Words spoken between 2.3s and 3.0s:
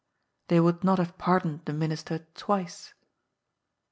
twice.